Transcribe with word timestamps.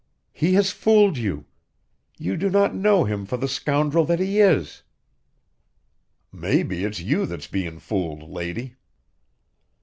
"He 0.33 0.53
has 0.53 0.71
fooled 0.71 1.15
you! 1.19 1.45
You 2.17 2.35
do 2.35 2.49
not 2.49 2.73
know 2.73 3.03
him 3.03 3.23
for 3.27 3.37
the 3.37 3.47
scoundrel 3.47 4.03
that 4.05 4.17
he 4.19 4.39
is." 4.39 4.81
"Maybe 6.31 6.83
it's 6.85 6.99
you 7.01 7.27
that's 7.27 7.45
bein' 7.45 7.77
fooled, 7.77 8.23
lady." 8.27 8.77